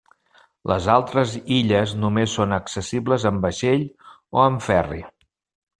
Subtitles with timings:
[0.71, 3.87] Les altres illes només són accessibles en vaixell
[4.41, 5.07] o en ferri.